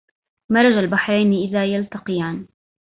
مرج 0.51 0.73
البحرين 0.77 1.33
إذ 1.33 1.55
يلتقيان 1.67 2.47